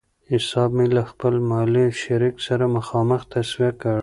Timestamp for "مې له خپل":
0.77-1.33